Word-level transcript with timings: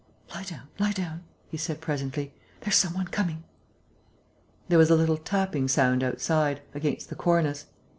"Lie 0.33 0.41
down... 0.45 0.67
lie 0.79 0.93
down," 0.93 1.25
he 1.47 1.57
said, 1.57 1.79
presently. 1.79 2.33
"There's 2.61 2.75
some 2.75 2.95
one 2.95 3.05
coming." 3.09 3.43
There 4.67 4.79
was 4.79 4.89
a 4.89 4.95
little 4.95 5.15
tapping 5.17 5.67
sound 5.67 6.03
outside, 6.03 6.63
against 6.73 7.09
the 7.09 7.15
cornice. 7.15 7.67